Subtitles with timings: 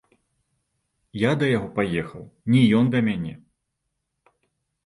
[1.23, 2.23] Я да яго паехаў,
[2.55, 3.33] не ён да мяне!